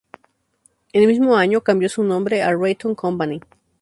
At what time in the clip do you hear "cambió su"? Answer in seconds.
1.61-2.03